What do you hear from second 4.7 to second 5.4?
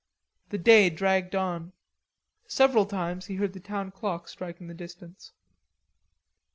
distance.